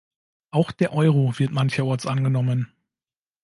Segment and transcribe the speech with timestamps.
[0.49, 2.73] Auch der Euro wird mancherorts angenommen.